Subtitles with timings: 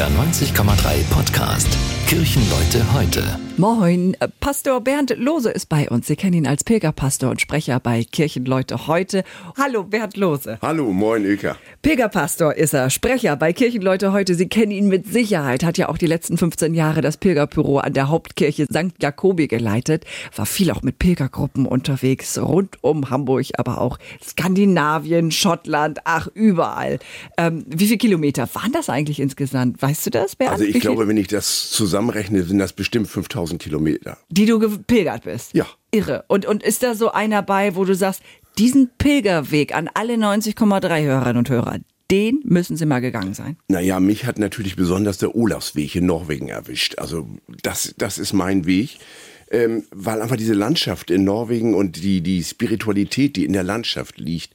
[0.00, 1.68] NDR 90,3 Podcast.
[2.06, 3.49] Kirchenleute heute.
[3.56, 6.06] Moin, Pastor Bernd Lose ist bei uns.
[6.06, 9.22] Sie kennen ihn als Pilgerpastor und Sprecher bei Kirchenleute heute.
[9.58, 10.58] Hallo Bernd Lose.
[10.62, 11.56] Hallo, moin Ilka.
[11.82, 14.34] Pilgerpastor ist er, Sprecher bei Kirchenleute heute.
[14.34, 17.92] Sie kennen ihn mit Sicherheit, hat ja auch die letzten 15 Jahre das Pilgerbüro an
[17.92, 18.94] der Hauptkirche St.
[19.02, 20.04] Jakobi geleitet,
[20.34, 26.98] war viel auch mit Pilgergruppen unterwegs, rund um Hamburg, aber auch Skandinavien, Schottland, ach, überall.
[27.36, 29.82] Ähm, wie viele Kilometer waren das eigentlich insgesamt?
[29.82, 30.52] Weißt du das, Bernd?
[30.52, 34.18] Also ich glaube, wenn ich das zusammenrechne, sind das bestimmt 5000 Kilometer.
[34.30, 35.54] die du gepilgert bist.
[35.54, 35.66] Ja.
[35.90, 36.24] Irre.
[36.28, 38.22] Und, und ist da so einer bei, wo du sagst,
[38.58, 41.78] diesen Pilgerweg an alle 90,3 Hörerinnen und Hörer,
[42.10, 43.56] den müssen sie mal gegangen sein.
[43.68, 46.98] Naja, mich hat natürlich besonders der Olafsweg in Norwegen erwischt.
[46.98, 47.28] Also
[47.62, 48.98] das, das ist mein Weg.
[49.52, 54.18] Ähm, weil einfach diese Landschaft in Norwegen und die, die Spiritualität, die in der Landschaft
[54.18, 54.54] liegt,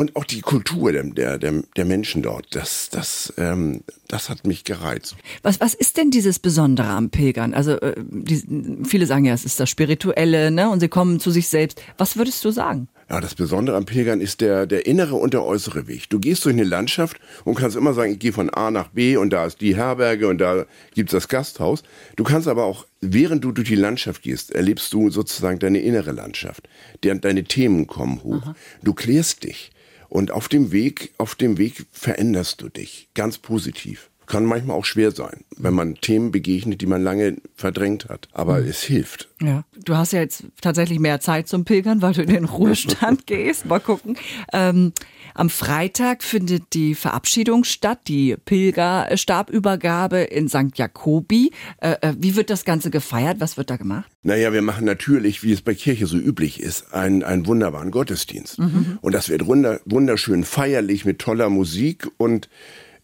[0.00, 1.04] und auch die Kultur der,
[1.36, 5.14] der, der, Menschen dort, das, das, ähm, das hat mich gereizt.
[5.42, 7.52] Was, was ist denn dieses Besondere am Pilgern?
[7.52, 8.42] Also äh, die,
[8.84, 10.70] viele sagen ja, es ist das Spirituelle, ne?
[10.70, 11.82] Und sie kommen zu sich selbst.
[11.98, 12.88] Was würdest du sagen?
[13.10, 16.08] Ja, das Besondere am Pilgern ist der, der innere und der äußere Weg.
[16.08, 19.18] Du gehst durch eine Landschaft und kannst immer sagen, ich gehe von A nach B
[19.18, 21.82] und da ist die Herberge und da gibt's das Gasthaus.
[22.16, 26.12] Du kannst aber auch, während du durch die Landschaft gehst, erlebst du sozusagen deine innere
[26.12, 26.70] Landschaft.
[27.02, 28.54] Deine Themen kommen hoch.
[28.82, 29.72] Du klärst dich.
[30.10, 33.08] Und auf dem Weg, auf dem Weg veränderst du dich.
[33.14, 34.10] Ganz positiv.
[34.30, 38.28] Kann manchmal auch schwer sein, wenn man Themen begegnet, die man lange verdrängt hat.
[38.32, 39.28] Aber es hilft.
[39.42, 39.64] Ja.
[39.84, 43.66] Du hast ja jetzt tatsächlich mehr Zeit zum Pilgern, weil du in den Ruhestand gehst.
[43.66, 44.16] Mal gucken.
[44.52, 44.92] Ähm,
[45.34, 50.76] am Freitag findet die Verabschiedung statt, die Pilgerstabübergabe in St.
[50.76, 51.50] Jakobi.
[51.78, 53.40] Äh, äh, wie wird das Ganze gefeiert?
[53.40, 54.08] Was wird da gemacht?
[54.22, 58.60] Naja, wir machen natürlich, wie es bei Kirche so üblich ist, einen, einen wunderbaren Gottesdienst.
[59.00, 62.06] Und das wird wunder, wunderschön feierlich mit toller Musik.
[62.16, 62.48] Und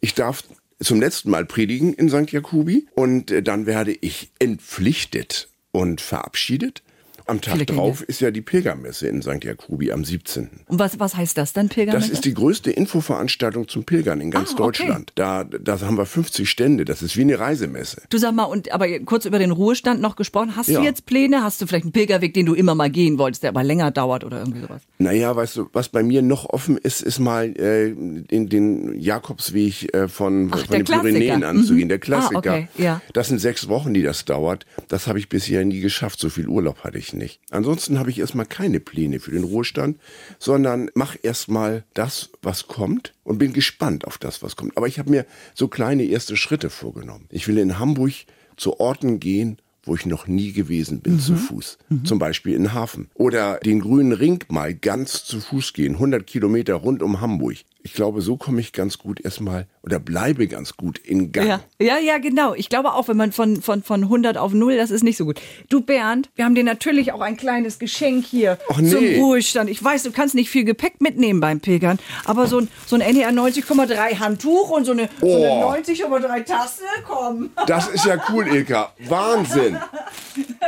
[0.00, 0.44] ich darf
[0.80, 2.30] zum letzten Mal predigen in St.
[2.30, 2.86] Jakobi.
[2.94, 6.82] Und äh, dann werde ich entpflichtet und verabschiedet.
[7.28, 9.42] Am Tag Viele drauf ist ja die Pilgermesse in St.
[9.42, 10.48] Jakobi am 17.
[10.68, 12.06] Und was, was heißt das dann, Pilgermesse?
[12.08, 14.62] Das ist die größte Infoveranstaltung zum Pilgern in ganz Ah, okay.
[14.62, 15.12] Deutschland.
[15.16, 16.84] Da, da haben wir 50 Stände.
[16.84, 18.02] Das ist wie eine Reisemesse.
[18.10, 20.54] Du sag mal, und aber kurz über den Ruhestand noch gesprochen.
[20.56, 20.78] Hast Ja.
[20.80, 21.42] du jetzt Pläne?
[21.42, 24.22] Hast du vielleicht einen Pilgerweg, den du immer mal gehen wolltest, der aber länger dauert
[24.22, 24.82] oder irgendwie sowas?
[24.98, 29.92] Naja, weißt du, was bei mir noch offen ist, ist mal äh, in den Jakobsweg
[29.94, 31.08] äh, von, Ach, von den Klassiker.
[31.10, 32.02] Pyrenäen anzugehen, der Mhm.
[32.02, 32.36] Klassiker.
[32.36, 33.00] Ah, okay, ja.
[33.12, 34.64] Das sind sechs Wochen, die das dauert.
[34.88, 36.20] Das habe ich bisher nie geschafft.
[36.20, 37.40] So viel Urlaub hatte ich nicht.
[37.50, 39.98] Ansonsten habe ich erstmal keine Pläne für den Ruhestand,
[40.38, 44.76] sondern mach erstmal das, was kommt und bin gespannt auf das, was kommt.
[44.76, 47.26] Aber ich habe mir so kleine erste Schritte vorgenommen.
[47.30, 48.12] Ich will in Hamburg
[48.56, 51.78] zu Orten gehen, wo ich noch nie gewesen bin, zu Fuß.
[52.04, 53.08] Zum Beispiel in Hafen.
[53.14, 57.56] Oder den grünen Ring mal ganz zu Fuß gehen, 100 Kilometer rund um Hamburg.
[57.82, 61.46] Ich glaube, so komme ich ganz gut erstmal oder bleibe ganz gut in Gang.
[61.46, 62.52] Ja, ja, ja, genau.
[62.54, 65.24] Ich glaube auch, wenn man von, von, von 100 auf 0, das ist nicht so
[65.24, 65.40] gut.
[65.68, 68.90] Du Bernd, wir haben dir natürlich auch ein kleines Geschenk hier Ach, nee.
[68.90, 69.70] zum Ruhestand.
[69.70, 73.02] Ich weiß, du kannst nicht viel Gepäck mitnehmen beim Pilgern, aber so ein, so ein
[73.02, 75.70] NDR 90,3 Handtuch und so eine, so eine Oh.
[75.72, 77.50] 90,3 Tasse, komm.
[77.68, 78.92] Das ist ja cool, Ilka.
[79.06, 79.75] Wahnsinn.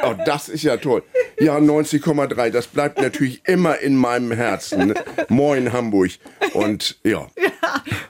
[0.03, 1.03] Oh, das ist ja toll.
[1.41, 2.51] Ja, 90,3.
[2.51, 4.95] Das bleibt natürlich immer in meinem Herzen.
[5.29, 6.11] Moin, Hamburg.
[6.53, 7.29] Und ja.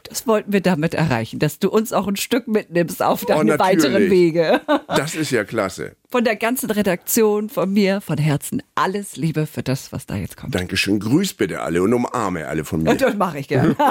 [0.08, 3.58] Das wollten wir damit erreichen, dass du uns auch ein Stück mitnimmst auf deine Oh,
[3.58, 4.60] weiteren Wege.
[4.88, 5.96] Das ist ja klasse.
[6.10, 10.36] Von der ganzen Redaktion, von mir, von Herzen, alles Liebe für das, was da jetzt
[10.36, 10.54] kommt.
[10.54, 10.98] Dankeschön.
[11.00, 12.94] Grüß bitte alle und umarme alle von mir.
[12.98, 13.76] Das mache ich gerne.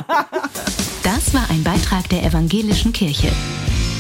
[1.04, 3.32] Das war ein Beitrag der evangelischen Kirche.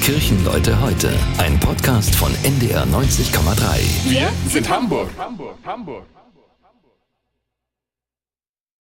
[0.07, 1.09] Kirchenleute heute.
[1.37, 4.09] Ein Podcast von NDR 90,3.
[4.09, 5.09] Wir sind Hamburg.
[5.17, 6.05] Hamburg, Hamburg.